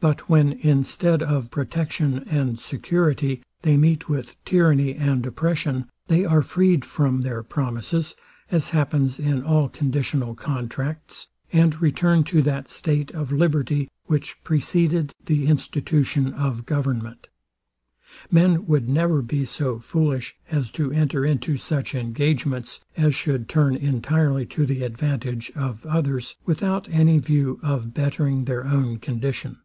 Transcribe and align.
But 0.00 0.28
when 0.28 0.52
instead 0.54 1.22
of 1.22 1.50
protection 1.50 2.24
and 2.28 2.60
security, 2.60 3.42
they 3.62 3.78
meet 3.78 4.06
with 4.06 4.36
tyranny 4.44 4.94
and 4.94 5.24
oppression, 5.24 5.88
they 6.08 6.26
are 6.26 6.42
freed 6.42 6.84
from 6.84 7.22
their 7.22 7.42
promises, 7.42 8.14
(as 8.50 8.70
happens 8.70 9.18
in 9.18 9.42
all 9.42 9.70
conditional 9.70 10.34
contracts) 10.34 11.28
and 11.54 11.80
return 11.80 12.22
to 12.24 12.42
that 12.42 12.68
state 12.68 13.12
of 13.12 13.32
liberty, 13.32 13.88
which 14.04 14.42
preceded 14.44 15.12
the 15.24 15.46
institution 15.46 16.34
of 16.34 16.66
government. 16.66 17.28
Men 18.30 18.66
would 18.66 18.86
never 18.90 19.22
be 19.22 19.46
so 19.46 19.78
foolish 19.78 20.34
as 20.50 20.70
to 20.72 20.92
enter 20.92 21.24
into 21.24 21.56
such 21.56 21.94
engagements 21.94 22.80
as 22.94 23.14
should 23.14 23.48
turn 23.48 23.74
entirely 23.74 24.44
to 24.46 24.66
the 24.66 24.82
advantage 24.82 25.50
of 25.56 25.86
others, 25.86 26.36
without 26.44 26.90
any 26.90 27.18
view 27.18 27.58
of 27.62 27.94
bettering 27.94 28.44
their 28.44 28.66
own 28.66 28.98
condition. 28.98 29.60